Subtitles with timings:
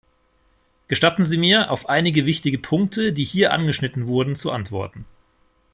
[0.87, 5.05] Gestatten Sie mir, auf einige wichtige Punkte, die hier angeschnitten wurden, zu antworten.